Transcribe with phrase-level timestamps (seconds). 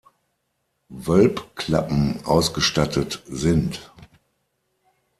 [0.89, 3.91] Wölbklappen ausgestattet sind.